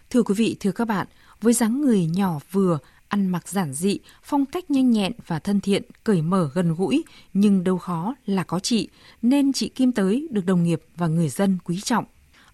Thưa 0.10 0.24
quý 0.24 0.36
vị, 0.38 0.57
thưa 0.60 0.72
các 0.72 0.88
bạn, 0.88 1.07
với 1.42 1.54
dáng 1.54 1.81
người 1.81 2.06
nhỏ 2.06 2.40
vừa, 2.51 2.78
ăn 3.07 3.28
mặc 3.28 3.48
giản 3.48 3.74
dị, 3.74 4.00
phong 4.24 4.46
cách 4.46 4.72
nhanh 4.72 4.92
nhẹn 4.92 5.12
và 5.28 5.40
thân 5.40 5.62
thiện, 5.62 5.84
cởi 6.04 6.22
mở 6.22 6.50
gần 6.54 6.75
gũi, 6.78 7.04
nhưng 7.34 7.63
đâu 7.63 7.78
khó 7.78 8.16
là 8.25 8.44
có 8.44 8.60
chị, 8.60 8.90
nên 9.22 9.54
chị 9.54 9.69
Kim 9.69 9.92
Tới 9.92 10.28
được 10.31 10.46
đồng 10.46 10.63
nghiệp 10.63 10.81
và 10.96 11.07
người 11.07 11.30
dân 11.30 11.57
quý 11.63 11.80
trọng. 11.80 12.06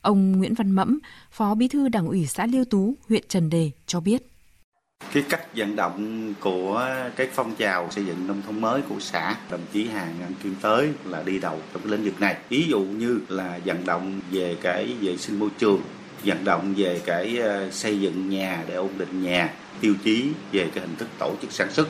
Ông 0.01 0.31
Nguyễn 0.31 0.53
Văn 0.53 0.71
Mẫm, 0.71 0.99
Phó 1.31 1.55
Bí 1.55 1.67
thư 1.67 1.89
Đảng 1.89 2.07
ủy 2.07 2.25
xã 2.25 2.45
Liêu 2.45 2.65
Tú, 2.65 2.93
huyện 3.09 3.23
Trần 3.27 3.49
Đề 3.49 3.71
cho 3.85 3.99
biết 3.99 4.34
cái 5.15 5.23
cách 5.29 5.55
vận 5.55 5.75
động 5.75 6.33
của 6.39 6.87
cái 7.15 7.27
phong 7.33 7.55
trào 7.55 7.91
xây 7.91 8.05
dựng 8.05 8.27
nông 8.27 8.41
thôn 8.45 8.61
mới 8.61 8.81
của 8.81 8.95
xã, 8.99 9.35
đồng 9.51 9.61
chí 9.73 9.87
Hà 9.87 10.05
Ngân 10.19 10.33
Kim 10.43 10.55
Tới 10.61 10.89
là 11.05 11.23
đi 11.23 11.39
đầu 11.39 11.59
trong 11.73 11.81
cái 11.81 11.91
lĩnh 11.91 12.03
vực 12.03 12.21
này. 12.21 12.35
Ví 12.49 12.65
dụ 12.69 12.79
như 12.79 13.19
là 13.29 13.59
vận 13.65 13.85
động 13.85 14.19
về 14.31 14.57
cái 14.61 14.93
vệ 15.01 15.17
sinh 15.17 15.39
môi 15.39 15.49
trường, 15.57 15.81
vận 16.25 16.43
động 16.43 16.73
về 16.77 17.01
cái 17.05 17.37
ờ, 17.37 17.71
xây 17.71 17.99
dựng 17.99 18.29
nhà 18.29 18.63
để 18.67 18.75
ổn 18.75 18.89
định 18.97 19.23
nhà, 19.23 19.49
tiêu 19.81 19.93
chí 20.03 20.31
về 20.51 20.69
cái 20.73 20.81
hình 20.87 20.95
thức 20.95 21.07
tổ 21.19 21.33
chức 21.41 21.51
sản 21.51 21.71
xuất. 21.71 21.87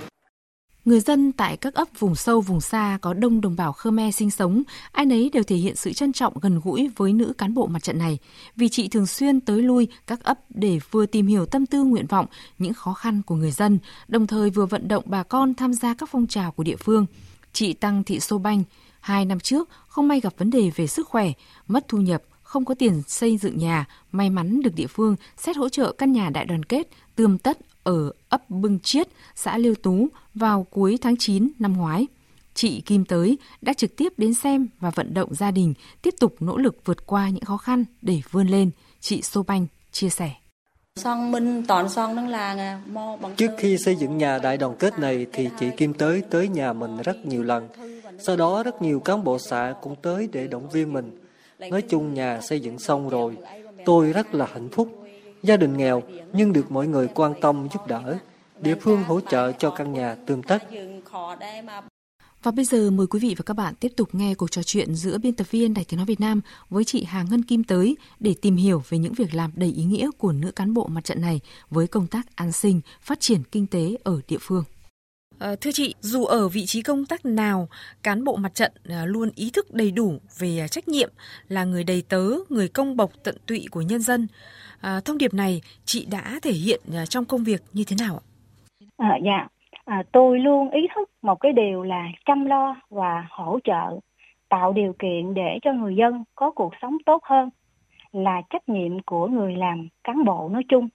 Người 0.85 0.99
dân 0.99 1.31
tại 1.31 1.57
các 1.57 1.73
ấp 1.73 1.87
vùng 1.99 2.15
sâu 2.15 2.41
vùng 2.41 2.61
xa 2.61 2.97
có 3.01 3.13
đông 3.13 3.41
đồng 3.41 3.55
bào 3.55 3.73
Khmer 3.73 4.15
sinh 4.15 4.31
sống, 4.31 4.63
ai 4.91 5.05
nấy 5.05 5.29
đều 5.33 5.43
thể 5.43 5.55
hiện 5.55 5.75
sự 5.75 5.93
trân 5.93 6.13
trọng 6.13 6.39
gần 6.39 6.59
gũi 6.63 6.89
với 6.95 7.13
nữ 7.13 7.33
cán 7.37 7.53
bộ 7.53 7.67
mặt 7.67 7.83
trận 7.83 7.97
này, 7.97 8.17
vì 8.55 8.69
chị 8.69 8.87
thường 8.87 9.05
xuyên 9.05 9.39
tới 9.39 9.61
lui 9.61 9.87
các 10.07 10.23
ấp 10.23 10.39
để 10.49 10.79
vừa 10.91 11.05
tìm 11.05 11.27
hiểu 11.27 11.45
tâm 11.45 11.65
tư 11.65 11.83
nguyện 11.83 12.05
vọng, 12.07 12.25
những 12.59 12.73
khó 12.73 12.93
khăn 12.93 13.21
của 13.25 13.35
người 13.35 13.51
dân, 13.51 13.79
đồng 14.07 14.27
thời 14.27 14.49
vừa 14.49 14.65
vận 14.65 14.87
động 14.87 15.03
bà 15.07 15.23
con 15.23 15.53
tham 15.53 15.73
gia 15.73 15.93
các 15.93 16.09
phong 16.11 16.27
trào 16.27 16.51
của 16.51 16.63
địa 16.63 16.75
phương. 16.75 17.05
Chị 17.53 17.73
Tăng 17.73 18.03
Thị 18.03 18.19
Sô 18.19 18.37
Banh, 18.37 18.63
hai 18.99 19.25
năm 19.25 19.39
trước 19.39 19.69
không 19.87 20.07
may 20.07 20.19
gặp 20.19 20.33
vấn 20.37 20.49
đề 20.49 20.71
về 20.75 20.87
sức 20.87 21.07
khỏe, 21.07 21.31
mất 21.67 21.85
thu 21.87 21.97
nhập, 21.97 22.23
không 22.43 22.65
có 22.65 22.75
tiền 22.75 23.01
xây 23.07 23.37
dựng 23.37 23.57
nhà, 23.57 23.85
may 24.11 24.29
mắn 24.29 24.61
được 24.61 24.75
địa 24.75 24.87
phương 24.87 25.15
xét 25.37 25.57
hỗ 25.57 25.69
trợ 25.69 25.91
căn 25.91 26.11
nhà 26.11 26.29
đại 26.29 26.45
đoàn 26.45 26.63
kết 26.65 26.87
tươm 27.15 27.37
tất 27.37 27.57
ở 27.83 28.11
ấp 28.29 28.49
Bưng 28.49 28.79
Chiết, 28.79 29.07
xã 29.35 29.57
Liêu 29.57 29.75
Tú 29.75 30.07
vào 30.35 30.67
cuối 30.69 30.97
tháng 31.01 31.17
9 31.17 31.51
năm 31.59 31.73
ngoái. 31.77 32.07
Chị 32.53 32.81
Kim 32.81 33.05
Tới 33.05 33.37
đã 33.61 33.73
trực 33.73 33.95
tiếp 33.95 34.13
đến 34.17 34.33
xem 34.33 34.67
và 34.79 34.89
vận 34.89 35.13
động 35.13 35.35
gia 35.35 35.51
đình 35.51 35.73
tiếp 36.01 36.13
tục 36.19 36.35
nỗ 36.39 36.57
lực 36.57 36.77
vượt 36.85 37.05
qua 37.05 37.29
những 37.29 37.43
khó 37.43 37.57
khăn 37.57 37.85
để 38.01 38.21
vươn 38.31 38.47
lên, 38.47 38.71
chị 38.99 39.21
Sô 39.21 39.43
Banh 39.43 39.67
chia 39.91 40.09
sẻ. 40.09 40.31
Trước 43.35 43.51
khi 43.57 43.77
xây 43.77 43.95
dựng 43.95 44.17
nhà 44.17 44.37
đại 44.37 44.57
đoàn 44.57 44.75
kết 44.79 44.99
này 44.99 45.25
thì 45.33 45.49
chị 45.59 45.69
Kim 45.77 45.93
Tới 45.93 46.23
tới 46.29 46.47
nhà 46.47 46.73
mình 46.73 46.97
rất 47.03 47.25
nhiều 47.25 47.43
lần. 47.43 47.67
Sau 48.19 48.35
đó 48.35 48.63
rất 48.63 48.81
nhiều 48.81 48.99
cán 48.99 49.23
bộ 49.23 49.39
xã 49.39 49.73
cũng 49.81 49.95
tới 50.01 50.29
để 50.31 50.47
động 50.47 50.69
viên 50.69 50.93
mình. 50.93 51.19
Nói 51.59 51.81
chung 51.81 52.13
nhà 52.13 52.41
xây 52.41 52.59
dựng 52.59 52.79
xong 52.79 53.09
rồi, 53.09 53.37
tôi 53.85 54.11
rất 54.11 54.35
là 54.35 54.47
hạnh 54.53 54.69
phúc 54.69 55.05
gia 55.43 55.57
đình 55.57 55.77
nghèo 55.77 56.03
nhưng 56.33 56.53
được 56.53 56.71
mọi 56.71 56.87
người 56.87 57.07
quan 57.07 57.33
tâm 57.41 57.67
giúp 57.73 57.87
đỡ, 57.87 58.17
địa 58.65 58.75
phương 58.81 59.03
hỗ 59.03 59.21
trợ 59.21 59.51
cho 59.51 59.69
căn 59.69 59.93
nhà 59.93 60.15
tươm 60.25 60.43
tất. 60.43 60.63
Và 62.43 62.51
bây 62.51 62.65
giờ 62.65 62.91
mời 62.91 63.07
quý 63.07 63.19
vị 63.19 63.35
và 63.37 63.43
các 63.45 63.53
bạn 63.53 63.75
tiếp 63.75 63.91
tục 63.97 64.09
nghe 64.15 64.35
cuộc 64.35 64.51
trò 64.51 64.63
chuyện 64.63 64.95
giữa 64.95 65.17
biên 65.17 65.33
tập 65.33 65.51
viên 65.51 65.73
Đài 65.73 65.85
Tiếng 65.85 65.97
Nói 65.97 66.05
Việt 66.05 66.19
Nam 66.19 66.41
với 66.69 66.83
chị 66.83 67.03
Hà 67.03 67.23
Ngân 67.23 67.43
Kim 67.43 67.63
tới 67.63 67.97
để 68.19 68.35
tìm 68.41 68.55
hiểu 68.55 68.83
về 68.89 68.97
những 68.97 69.13
việc 69.13 69.33
làm 69.33 69.51
đầy 69.55 69.71
ý 69.71 69.83
nghĩa 69.83 70.09
của 70.17 70.31
nữ 70.31 70.51
cán 70.51 70.73
bộ 70.73 70.87
mặt 70.87 71.03
trận 71.03 71.21
này 71.21 71.39
với 71.69 71.87
công 71.87 72.07
tác 72.07 72.35
an 72.35 72.51
sinh, 72.51 72.81
phát 73.01 73.19
triển 73.19 73.43
kinh 73.51 73.67
tế 73.67 73.97
ở 74.03 74.21
địa 74.27 74.37
phương. 74.41 74.63
À, 75.39 75.55
thưa 75.61 75.71
chị, 75.71 75.95
dù 76.01 76.25
ở 76.25 76.47
vị 76.47 76.65
trí 76.65 76.81
công 76.81 77.05
tác 77.05 77.25
nào, 77.25 77.69
cán 78.03 78.23
bộ 78.23 78.35
mặt 78.35 78.55
trận 78.55 78.71
à, 78.89 79.05
luôn 79.05 79.31
ý 79.35 79.49
thức 79.49 79.73
đầy 79.73 79.91
đủ 79.91 80.19
về 80.37 80.67
trách 80.71 80.87
nhiệm 80.87 81.11
là 81.47 81.63
người 81.63 81.83
đầy 81.83 82.01
tớ, 82.01 82.29
người 82.49 82.67
công 82.67 82.97
bộc 82.97 83.11
tận 83.23 83.37
tụy 83.45 83.65
của 83.71 83.81
nhân 83.81 84.01
dân. 84.01 84.27
À, 84.81 84.99
thông 84.99 85.17
điệp 85.17 85.33
này 85.33 85.61
chị 85.85 86.05
đã 86.05 86.39
thể 86.41 86.53
hiện 86.53 86.81
trong 87.09 87.25
công 87.25 87.43
việc 87.43 87.63
như 87.73 87.83
thế 87.83 87.95
nào 87.99 88.21
ạ? 88.25 88.34
À, 88.97 89.17
dạ, 89.23 89.47
à, 89.85 90.03
tôi 90.11 90.39
luôn 90.39 90.69
ý 90.69 90.87
thức 90.95 91.09
một 91.21 91.35
cái 91.35 91.53
điều 91.53 91.83
là 91.83 92.07
chăm 92.25 92.45
lo 92.45 92.75
và 92.89 93.27
hỗ 93.29 93.59
trợ, 93.63 93.99
tạo 94.49 94.73
điều 94.73 94.93
kiện 94.99 95.33
để 95.33 95.59
cho 95.61 95.73
người 95.73 95.95
dân 95.95 96.23
có 96.35 96.51
cuộc 96.51 96.73
sống 96.81 96.97
tốt 97.05 97.23
hơn 97.23 97.49
là 98.11 98.41
trách 98.49 98.69
nhiệm 98.69 98.99
của 98.99 99.27
người 99.27 99.55
làm 99.55 99.87
cán 100.03 100.25
bộ 100.25 100.49
nói 100.51 100.63
chung. 100.69 100.89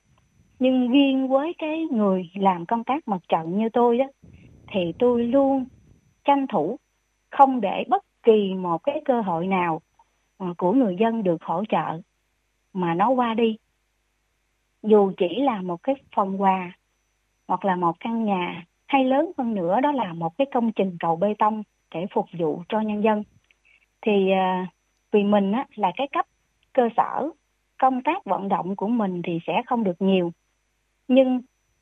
Nhưng 0.59 0.91
riêng 0.91 1.29
với 1.29 1.55
cái 1.59 1.87
người 1.91 2.31
làm 2.35 2.67
công 2.67 2.85
tác 2.85 3.09
mặt 3.09 3.21
trận 3.29 3.59
như 3.59 3.69
tôi 3.69 3.99
đó, 3.99 4.05
thì 4.73 4.93
tôi 4.99 5.25
luôn 5.25 5.65
tranh 6.25 6.47
thủ 6.47 6.77
không 7.31 7.61
để 7.61 7.85
bất 7.89 8.05
kỳ 8.23 8.55
một 8.55 8.79
cái 8.79 9.03
cơ 9.05 9.21
hội 9.21 9.47
nào 9.47 9.81
à, 10.39 10.47
của 10.59 10.73
người 10.73 10.97
dân 11.01 11.23
được 11.23 11.43
hỗ 11.43 11.65
trợ 11.69 12.01
mà 12.73 12.95
nó 12.95 13.11
qua 13.11 13.35
đi 13.35 13.57
dù 14.83 15.13
chỉ 15.17 15.41
là 15.41 15.63
một 15.63 15.83
cái 15.83 15.95
phần 16.17 16.43
quà 16.43 16.73
hoặc 17.51 17.65
là 17.65 17.77
một 17.77 18.01
căn 18.01 18.25
nhà 18.25 18.65
hay 18.87 19.05
lớn 19.05 19.33
hơn 19.39 19.55
nữa 19.55 19.81
đó 19.81 19.93
là 19.93 20.13
một 20.13 20.37
cái 20.39 20.47
công 20.53 20.73
trình 20.73 20.97
cầu 21.01 21.17
bê 21.17 21.35
tông 21.39 21.63
để 21.95 22.07
phục 22.15 22.27
vụ 22.39 22.63
cho 22.69 22.81
nhân 22.81 23.03
dân. 23.05 23.23
Thì 24.03 24.31
à, 24.31 24.67
vì 25.13 25.23
mình 25.23 25.53
á, 25.53 25.67
là 25.75 25.93
cái 25.97 26.09
cấp 26.13 26.27
cơ 26.73 26.89
sở 26.97 27.31
công 27.79 28.03
tác 28.03 28.25
vận 28.25 28.49
động 28.49 28.77
của 28.77 28.89
mình 28.89 29.23
thì 29.23 29.39
sẽ 29.47 29.63
không 29.67 29.85
được 29.85 30.03
nhiều. 30.03 30.33
Nhưng 31.09 31.41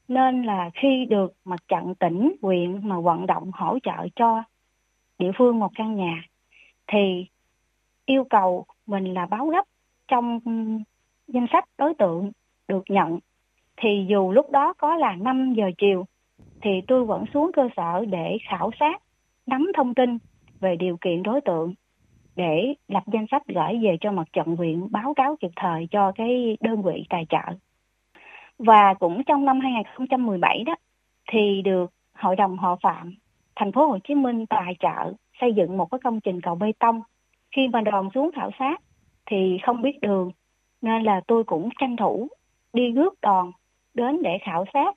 nên 0.09 0.43
là 0.43 0.71
khi 0.75 1.07
được 1.11 1.33
mặt 1.45 1.61
trận 1.69 1.95
tỉnh 1.95 2.37
huyện 2.43 2.89
mà 2.89 3.01
vận 3.01 3.27
động 3.27 3.51
hỗ 3.55 3.79
trợ 3.83 4.09
cho 4.17 4.43
địa 5.19 5.31
phương 5.39 5.59
một 5.59 5.71
căn 5.75 5.97
nhà 5.97 6.23
thì 6.87 7.27
yêu 8.07 8.25
cầu 8.31 8.67
mình 8.87 9.15
là 9.15 9.27
báo 9.27 9.47
gấp 9.47 9.65
trong 10.09 10.41
ừ, 10.45 10.53
danh 11.29 11.47
sách 11.53 11.65
đối 11.79 11.95
tượng 11.95 12.33
được 12.69 12.83
nhận 12.89 13.19
thì 13.81 14.07
dù 14.09 14.33
lúc 14.33 14.51
đó 14.51 14.73
có 14.79 14.97
là 14.97 15.17
5 15.17 15.55
giờ 15.55 15.71
chiều, 15.79 16.05
thì 16.63 16.71
tôi 16.89 17.05
vẫn 17.05 17.25
xuống 17.35 17.51
cơ 17.53 17.69
sở 17.77 18.05
để 18.05 18.39
khảo 18.49 18.71
sát, 18.81 19.03
nắm 19.47 19.67
thông 19.77 19.95
tin 19.95 20.19
về 20.61 20.77
điều 20.77 20.97
kiện 20.97 21.23
đối 21.23 21.41
tượng, 21.41 21.75
để 22.37 22.75
lập 22.89 23.03
danh 23.13 23.27
sách 23.31 23.43
gửi 23.47 23.79
về 23.83 23.97
cho 24.01 24.13
mặt 24.13 24.29
trận 24.33 24.57
huyện 24.57 24.93
báo 24.93 25.15
cáo 25.15 25.37
kịp 25.41 25.51
thời 25.57 25.89
cho 25.91 26.13
cái 26.13 26.57
đơn 26.61 26.83
vị 26.83 27.05
tài 27.09 27.27
trợ. 27.29 27.55
Và 28.59 28.95
cũng 28.95 29.25
trong 29.25 29.45
năm 29.45 29.61
2017 29.61 30.65
đó, 30.67 30.77
thì 31.33 31.63
được 31.63 31.93
Hội 32.15 32.37
đồng 32.37 32.57
Họ 32.57 32.77
Phạm 32.83 33.15
thành 33.57 33.73
phố 33.73 33.87
Hồ 33.87 33.99
Chí 34.09 34.15
Minh 34.15 34.47
tài 34.47 34.77
trợ 34.81 35.13
xây 35.41 35.53
dựng 35.53 35.77
một 35.77 35.91
cái 35.91 35.99
công 36.05 36.21
trình 36.21 36.41
cầu 36.41 36.55
bê 36.55 36.73
tông. 36.79 37.03
Khi 37.57 37.69
mà 37.69 37.81
đoàn 37.81 38.09
xuống 38.15 38.31
khảo 38.35 38.51
sát 38.59 38.81
thì 39.27 39.59
không 39.63 39.83
biết 39.83 40.01
đường, 40.01 40.31
nên 40.83 41.03
là 41.03 41.21
tôi 41.27 41.45
cũng 41.45 41.69
tranh 41.81 41.97
thủ 41.97 42.29
đi 42.73 42.93
rước 42.93 43.15
đoàn 43.23 43.53
đến 43.99 44.23
để 44.23 44.39
khảo 44.43 44.65
sát 44.73 44.95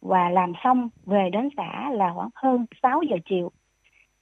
và 0.00 0.30
làm 0.30 0.52
xong 0.64 0.88
về 1.06 1.30
đến 1.32 1.48
xã 1.56 1.90
là 1.90 2.12
khoảng 2.14 2.28
hơn 2.34 2.66
6 2.82 3.02
giờ 3.10 3.16
chiều 3.28 3.50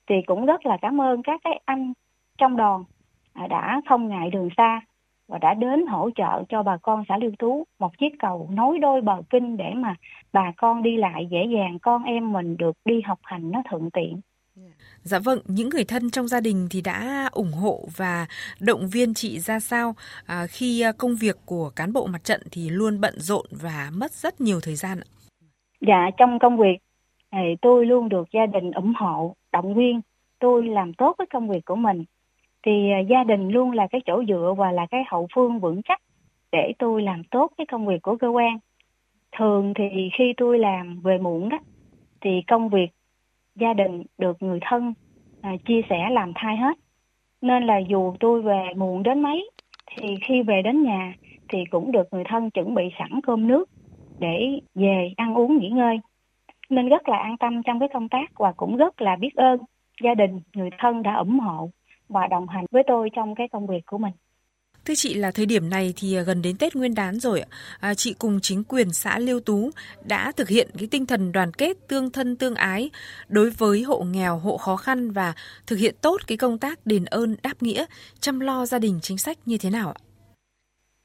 thì 0.08 0.14
cũng 0.26 0.46
rất 0.46 0.66
là 0.66 0.76
cảm 0.82 1.00
ơn 1.00 1.22
các 1.22 1.40
cái 1.44 1.60
anh 1.64 1.92
trong 2.38 2.56
đoàn 2.56 2.84
à, 3.32 3.46
đã 3.46 3.80
không 3.88 4.08
ngại 4.08 4.30
đường 4.30 4.48
xa 4.56 4.80
và 5.28 5.38
đã 5.38 5.54
đến 5.54 5.86
hỗ 5.86 6.10
trợ 6.16 6.44
cho 6.48 6.62
bà 6.62 6.76
con 6.76 7.04
xã 7.08 7.16
Liêu 7.18 7.32
Tú 7.38 7.64
một 7.78 7.98
chiếc 7.98 8.18
cầu 8.18 8.48
nối 8.52 8.78
đôi 8.78 9.00
bờ 9.00 9.22
kinh 9.30 9.56
để 9.56 9.74
mà 9.74 9.94
bà 10.32 10.52
con 10.56 10.82
đi 10.82 10.96
lại 10.96 11.26
dễ 11.30 11.44
dàng, 11.54 11.78
con 11.78 12.02
em 12.04 12.32
mình 12.32 12.56
được 12.56 12.76
đi 12.84 13.00
học 13.00 13.18
hành 13.22 13.50
nó 13.50 13.62
thuận 13.70 13.90
tiện. 13.90 14.20
Dạ. 14.56 14.70
dạ. 15.02 15.18
Vâng, 15.18 15.38
những 15.46 15.68
người 15.68 15.84
thân 15.84 16.11
trong 16.11 16.28
gia 16.28 16.40
đình 16.40 16.68
thì 16.70 16.80
đã 16.80 17.28
ủng 17.32 17.52
hộ 17.52 17.88
và 17.96 18.26
động 18.61 18.88
viên 18.92 19.14
chị 19.14 19.38
ra 19.38 19.61
sao? 19.61 19.94
À, 20.26 20.46
khi 20.46 20.80
à, 20.80 20.92
công 20.99 21.16
việc 21.16 21.37
của 21.46 21.70
cán 21.76 21.92
bộ 21.92 22.06
mặt 22.06 22.25
trận 22.25 22.40
thì 22.52 22.70
luôn 22.70 23.00
bận 23.00 23.14
rộn 23.16 23.46
và 23.50 23.90
mất 23.92 24.12
rất 24.12 24.40
nhiều 24.40 24.61
thời 24.62 24.75
gian 24.75 25.00
ạ? 25.00 25.08
Dạ, 25.80 26.11
trong 26.18 26.38
công 26.38 26.56
việc 26.56 26.78
thì 27.32 27.56
tôi 27.62 27.87
luôn 27.87 28.08
được 28.08 28.28
gia 28.32 28.46
đình 28.46 28.70
ủng 28.73 28.92
hộ, 28.96 29.34
động 29.52 29.75
viên. 29.75 30.00
Tôi 30.38 30.66
làm 30.66 30.94
tốt 30.94 31.14
cái 31.18 31.26
công 31.32 31.49
việc 31.49 31.64
của 31.64 31.76
mình. 31.76 32.04
Thì 32.66 32.90
à, 32.90 32.99
gia 32.99 33.25
đình 33.25 33.49
luôn 33.49 33.70
là 33.73 33.87
cái 33.90 34.00
chỗ 34.06 34.25
dựa 34.28 34.54
và 34.58 34.73
là 34.73 34.87
cái 34.90 35.00
hậu 35.06 35.28
phương 35.34 35.61
vững 35.61 35.82
chắc 35.82 36.00
để 36.52 36.73
tôi 36.78 37.02
làm 37.02 37.23
tốt 37.25 37.52
cái 37.56 37.66
công 37.73 37.87
việc 37.87 38.02
của 38.02 38.16
cơ 38.16 38.28
quan. 38.28 38.58
Thường 39.38 39.75
thì 39.76 40.11
khi 40.18 40.25
tôi 40.37 40.58
làm 40.58 41.00
về 41.00 41.18
muộn 41.18 41.49
đó 41.49 41.58
thì 42.20 42.30
công 42.46 42.68
việc 42.68 42.88
gia 43.54 43.73
đình 43.73 44.02
được 44.18 44.42
người 44.42 44.58
thân 44.62 44.94
à, 45.42 45.52
chia 45.66 45.80
sẻ 45.90 46.11
làm 46.11 46.32
thai 46.34 46.56
hết 46.56 46.78
nên 47.40 47.66
là 47.66 47.78
dù 47.78 48.14
tôi 48.20 48.42
về 48.42 48.62
muộn 48.76 49.02
đến 49.02 49.23
mấy 49.23 49.50
thì 49.96 50.16
khi 50.28 50.42
về 50.42 50.62
đến 50.62 50.82
nhà 50.82 51.14
thì 51.49 51.58
cũng 51.70 51.92
được 51.92 52.08
người 52.12 52.25
thân 52.28 52.50
chuẩn 52.50 52.75
bị 52.75 52.82
sẵn 52.99 53.20
cơm 53.20 53.49
nước 53.49 53.70
để 54.18 54.61
về 54.75 55.12
ăn 55.16 55.34
uống 55.34 55.58
nghỉ 55.58 55.68
ngơi 55.68 56.00
nên 56.70 56.88
rất 56.88 57.08
là 57.08 57.16
an 57.16 57.37
tâm 57.37 57.62
trong 57.62 57.78
cái 57.78 57.88
công 57.92 58.08
tác 58.08 58.30
và 58.38 58.52
cũng 58.52 58.76
rất 58.76 59.02
là 59.02 59.16
biết 59.16 59.34
ơn 59.34 59.58
gia 60.02 60.14
đình 60.14 60.40
người 60.54 60.70
thân 60.78 61.02
đã 61.02 61.14
ủng 61.14 61.38
hộ 61.40 61.70
và 62.08 62.26
đồng 62.26 62.49
hành 62.49 62.64
với 62.70 62.82
tôi 62.87 63.11
trong 63.16 63.34
cái 63.34 63.49
công 63.49 63.66
việc 63.66 63.87
của 63.87 63.99
mình. 63.99 64.12
Thưa 64.86 64.94
chị 64.96 65.14
là 65.14 65.30
thời 65.34 65.46
điểm 65.46 65.70
này 65.70 65.92
thì 65.96 66.16
à, 66.16 66.22
gần 66.22 66.42
đến 66.42 66.56
Tết 66.60 66.76
Nguyên 66.76 66.94
đán 66.94 67.14
rồi 67.14 67.40
ạ. 67.40 67.48
À, 67.80 67.94
chị 67.94 68.14
cùng 68.18 68.38
chính 68.42 68.62
quyền 68.68 68.92
xã 68.92 69.18
Liêu 69.18 69.40
Tú 69.40 69.70
đã 70.04 70.32
thực 70.36 70.48
hiện 70.48 70.68
cái 70.78 70.88
tinh 70.90 71.06
thần 71.06 71.32
đoàn 71.32 71.52
kết, 71.52 71.76
tương 71.88 72.10
thân 72.10 72.36
tương 72.36 72.54
ái 72.54 72.90
đối 73.28 73.50
với 73.50 73.82
hộ 73.82 74.04
nghèo, 74.12 74.38
hộ 74.38 74.56
khó 74.56 74.76
khăn 74.76 75.10
và 75.10 75.32
thực 75.66 75.78
hiện 75.78 75.94
tốt 76.02 76.16
cái 76.26 76.38
công 76.38 76.58
tác 76.58 76.78
đền 76.84 77.04
ơn 77.04 77.36
đáp 77.42 77.54
nghĩa, 77.60 77.84
chăm 78.20 78.40
lo 78.40 78.66
gia 78.66 78.78
đình 78.78 78.98
chính 79.02 79.18
sách 79.18 79.38
như 79.46 79.56
thế 79.60 79.70
nào 79.70 79.88
ạ? 79.88 79.98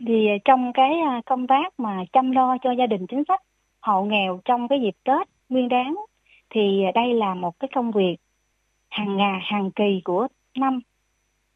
Thì 0.08 0.28
à, 0.28 0.38
trong 0.46 0.72
cái 0.74 0.92
à, 1.10 1.22
công 1.26 1.48
tác 1.48 1.80
mà 1.80 2.04
chăm 2.14 2.32
lo 2.32 2.58
cho 2.64 2.72
gia 2.80 2.88
đình 2.88 3.06
chính 3.10 3.24
sách, 3.28 3.42
hộ 3.82 4.04
nghèo 4.04 4.40
trong 4.46 4.68
cái 4.68 4.80
dịp 4.84 4.96
Tết 5.04 5.28
Nguyên 5.50 5.70
đán 5.70 5.96
thì 6.50 6.62
đây 6.96 7.14
là 7.14 7.34
một 7.34 7.60
cái 7.60 7.70
công 7.76 7.92
việc 7.92 8.16
hàng 8.90 9.18
ngày 9.18 9.40
hàng 9.44 9.72
kỳ 9.72 10.02
của 10.04 10.28
năm 10.58 10.80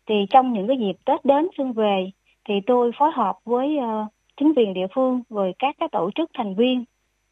thì 0.06 0.16
trong 0.30 0.54
những 0.54 0.68
cái 0.68 0.78
dịp 0.78 0.96
Tết 1.06 1.26
đến 1.26 1.48
xuân 1.58 1.74
về 1.74 2.12
thì 2.46 2.54
tôi 2.66 2.92
phối 3.00 3.12
hợp 3.14 3.38
với 3.46 3.78
uh, 3.78 4.08
chính 4.38 4.54
quyền 4.56 4.74
địa 4.74 4.88
phương 4.96 5.22
rồi 5.30 5.54
các 5.60 5.76
cái 5.80 5.90
tổ 5.92 6.10
chức 6.16 6.32
thành 6.34 6.56
viên 6.56 6.84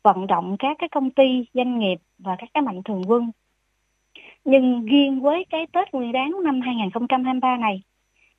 vận 0.03 0.27
động 0.27 0.55
các 0.59 0.77
cái 0.79 0.89
công 0.89 1.11
ty 1.11 1.45
doanh 1.53 1.79
nghiệp 1.79 1.97
và 2.19 2.35
các 2.39 2.49
cái 2.53 2.61
mạnh 2.61 2.83
thường 2.83 3.03
quân. 3.07 3.31
Nhưng 4.45 4.85
riêng 4.85 5.21
với 5.21 5.45
cái 5.49 5.67
Tết 5.73 5.93
Nguyên 5.93 6.11
đán 6.11 6.31
năm 6.43 6.61
2023 6.61 7.57
này 7.57 7.81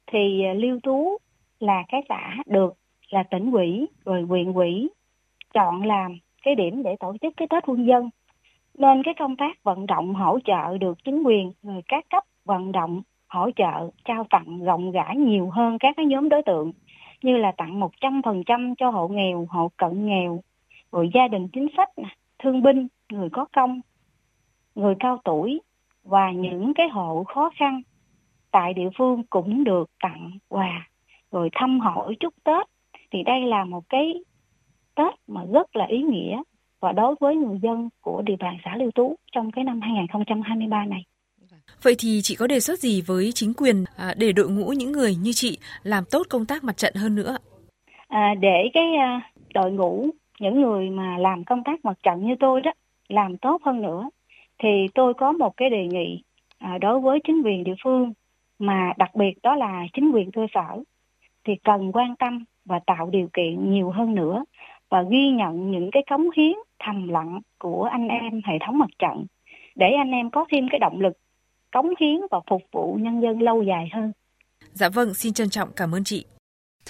thì 0.06 0.44
ờ, 0.44 0.52
uh, 0.52 0.58
Liêu 0.58 0.80
Tú 0.82 1.18
là 1.60 1.82
cái 1.88 2.02
xã 2.08 2.36
được 2.46 2.74
là 3.10 3.22
tỉnh 3.22 3.52
ủy 3.52 3.86
rồi 4.04 4.22
huyện 4.22 4.52
ủy 4.52 4.90
chọn 5.54 5.82
làm 5.82 6.18
cái 6.42 6.54
điểm 6.54 6.82
để 6.82 6.96
tổ 7.00 7.16
chức 7.22 7.34
cái 7.36 7.48
Tết 7.50 7.64
quân 7.66 7.86
dân. 7.86 8.10
Nên 8.74 9.02
cái 9.02 9.14
công 9.18 9.36
tác 9.36 9.62
vận 9.62 9.86
động 9.86 10.14
hỗ 10.14 10.38
trợ 10.44 10.78
được 10.78 11.04
chính 11.04 11.22
quyền 11.22 11.52
rồi 11.62 11.82
các 11.88 12.04
cấp 12.10 12.24
vận 12.44 12.72
động 12.72 13.02
hỗ 13.32 13.50
trợ 13.56 13.90
trao 14.04 14.26
tặng 14.30 14.64
rộng 14.64 14.92
rãi 14.92 15.16
nhiều 15.16 15.50
hơn 15.50 15.78
các 15.78 15.94
cái 15.96 16.06
nhóm 16.06 16.28
đối 16.28 16.42
tượng 16.42 16.72
như 17.22 17.36
là 17.36 17.52
tặng 17.56 17.80
100% 17.80 18.74
cho 18.78 18.90
hộ 18.90 19.08
nghèo, 19.08 19.46
hộ 19.50 19.70
cận 19.76 20.06
nghèo, 20.06 20.40
rồi 20.92 21.10
gia 21.14 21.28
đình 21.28 21.48
chính 21.48 21.66
sách, 21.76 21.88
thương 22.38 22.62
binh, 22.62 22.88
người 23.12 23.28
có 23.32 23.46
công, 23.52 23.80
người 24.74 24.94
cao 25.00 25.20
tuổi 25.24 25.60
và 26.04 26.30
những 26.30 26.74
cái 26.74 26.88
hộ 26.88 27.24
khó 27.24 27.50
khăn 27.56 27.82
tại 28.50 28.74
địa 28.74 28.88
phương 28.98 29.22
cũng 29.30 29.64
được 29.64 29.90
tặng 30.02 30.30
quà 30.48 30.88
rồi 31.30 31.48
thăm 31.52 31.80
hỏi 31.80 32.16
chúc 32.20 32.34
Tết 32.44 32.66
thì 33.10 33.22
đây 33.22 33.40
là 33.40 33.64
một 33.64 33.88
cái 33.88 34.14
Tết 34.94 35.14
mà 35.26 35.44
rất 35.52 35.76
là 35.76 35.84
ý 35.84 36.02
nghĩa 36.02 36.42
và 36.80 36.92
đối 36.92 37.14
với 37.20 37.36
người 37.36 37.58
dân 37.62 37.88
của 38.00 38.22
địa 38.22 38.36
bàn 38.38 38.56
xã 38.64 38.76
Lưu 38.76 38.90
Tú 38.90 39.16
trong 39.32 39.50
cái 39.50 39.64
năm 39.64 39.80
2023 39.80 40.84
này. 40.84 41.04
Vậy 41.82 41.94
thì 41.98 42.20
chị 42.22 42.34
có 42.34 42.46
đề 42.46 42.60
xuất 42.60 42.78
gì 42.78 43.02
với 43.06 43.30
chính 43.34 43.52
quyền 43.54 43.84
à, 43.96 44.14
để 44.16 44.32
đội 44.32 44.48
ngũ 44.48 44.72
những 44.72 44.92
người 44.92 45.14
như 45.14 45.32
chị 45.34 45.58
làm 45.82 46.04
tốt 46.10 46.26
công 46.30 46.46
tác 46.46 46.64
mặt 46.64 46.76
trận 46.76 46.94
hơn 46.94 47.14
nữa? 47.14 47.36
À, 48.08 48.34
để 48.40 48.70
cái 48.74 48.94
à, 48.94 49.20
đội 49.54 49.72
ngũ 49.72 50.10
những 50.40 50.60
người 50.60 50.90
mà 50.90 51.18
làm 51.18 51.44
công 51.44 51.64
tác 51.64 51.84
mặt 51.84 51.98
trận 52.02 52.26
như 52.26 52.34
tôi 52.40 52.60
đó 52.60 52.72
làm 53.08 53.36
tốt 53.36 53.62
hơn 53.64 53.82
nữa 53.82 54.10
thì 54.58 54.68
tôi 54.94 55.14
có 55.14 55.32
một 55.32 55.56
cái 55.56 55.70
đề 55.70 55.86
nghị 55.86 56.22
à, 56.58 56.78
đối 56.78 57.00
với 57.00 57.18
chính 57.26 57.42
quyền 57.44 57.64
địa 57.64 57.74
phương 57.84 58.12
mà 58.58 58.92
đặc 58.96 59.14
biệt 59.14 59.32
đó 59.42 59.54
là 59.54 59.86
chính 59.92 60.10
quyền 60.12 60.30
cơ 60.30 60.46
sở 60.54 60.82
thì 61.44 61.52
cần 61.64 61.92
quan 61.92 62.16
tâm 62.16 62.44
và 62.64 62.80
tạo 62.86 63.10
điều 63.12 63.28
kiện 63.32 63.72
nhiều 63.72 63.90
hơn 63.90 64.14
nữa 64.14 64.44
và 64.88 65.02
ghi 65.10 65.30
nhận 65.30 65.70
những 65.70 65.90
cái 65.92 66.02
cống 66.10 66.30
hiến 66.36 66.52
thầm 66.78 67.08
lặng 67.08 67.40
của 67.58 67.84
anh 67.84 68.08
em 68.08 68.40
hệ 68.44 68.58
thống 68.66 68.78
mặt 68.78 68.90
trận 68.98 69.26
để 69.74 69.86
anh 69.98 70.10
em 70.10 70.30
có 70.30 70.44
thêm 70.52 70.68
cái 70.70 70.78
động 70.78 71.00
lực 71.00 71.12
cống 71.72 71.88
hiến 72.00 72.20
và 72.30 72.40
phục 72.50 72.62
vụ 72.72 72.98
nhân 73.00 73.22
dân 73.22 73.42
lâu 73.42 73.62
dài 73.62 73.88
hơn. 73.92 74.12
Dạ 74.72 74.88
vâng, 74.88 75.14
xin 75.14 75.32
trân 75.32 75.50
trọng 75.50 75.72
cảm 75.76 75.94
ơn 75.94 76.04
chị. 76.04 76.24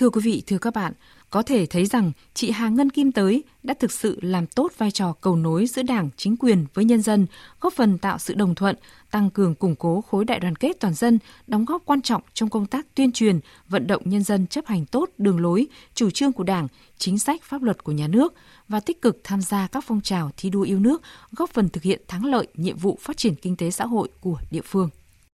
Thưa 0.03 0.11
quý 0.11 0.21
vị, 0.25 0.43
thưa 0.47 0.59
các 0.59 0.75
bạn, 0.75 0.93
có 1.31 1.43
thể 1.43 1.67
thấy 1.67 1.87
rằng 1.87 2.13
chị 2.35 2.51
Hà 2.51 2.69
Ngân 2.69 2.91
Kim 2.91 3.13
Tới 3.13 3.45
đã 3.63 3.75
thực 3.75 3.93
sự 3.93 4.19
làm 4.23 4.47
tốt 4.47 4.73
vai 4.79 4.91
trò 4.91 5.13
cầu 5.21 5.37
nối 5.37 5.67
giữa 5.67 5.83
Đảng, 5.83 6.09
chính 6.17 6.37
quyền 6.37 6.67
với 6.75 6.85
nhân 6.85 7.03
dân, 7.03 7.27
góp 7.61 7.73
phần 7.73 7.99
tạo 7.99 8.19
sự 8.19 8.35
đồng 8.35 8.55
thuận, 8.55 8.77
tăng 9.11 9.31
cường 9.31 9.55
củng 9.55 9.77
cố 9.77 10.01
khối 10.01 10.25
đại 10.25 10.41
đoàn 10.41 10.57
kết 10.57 10.81
toàn 10.81 10.95
dân, 10.95 11.19
đóng 11.47 11.65
góp 11.65 11.83
quan 11.85 12.03
trọng 12.03 12.23
trong 12.35 12.49
công 12.49 12.67
tác 12.67 12.87
tuyên 12.95 13.13
truyền, 13.13 13.41
vận 13.69 13.87
động 13.87 14.03
nhân 14.05 14.23
dân 14.23 14.47
chấp 14.47 14.67
hành 14.67 14.87
tốt 14.87 15.11
đường 15.19 15.41
lối, 15.41 15.67
chủ 15.95 16.11
trương 16.11 16.33
của 16.33 16.45
Đảng, 16.45 16.69
chính 16.99 17.19
sách 17.19 17.43
pháp 17.43 17.63
luật 17.63 17.85
của 17.85 17.93
nhà 17.93 18.09
nước 18.09 18.35
và 18.69 18.81
tích 18.81 19.03
cực 19.03 19.21
tham 19.25 19.43
gia 19.43 19.67
các 19.67 19.85
phong 19.87 20.01
trào 20.01 20.31
thi 20.37 20.51
đua 20.51 20.63
yêu 20.63 20.79
nước, 20.79 21.03
góp 21.33 21.51
phần 21.51 21.69
thực 21.69 21.83
hiện 21.83 22.01
thắng 22.09 22.25
lợi 22.25 22.47
nhiệm 22.55 22.77
vụ 22.77 22.99
phát 23.01 23.17
triển 23.17 23.35
kinh 23.35 23.57
tế 23.57 23.71
xã 23.71 23.87
hội 23.87 24.09
của 24.21 24.39
địa 24.51 24.63
phương. 24.65 24.89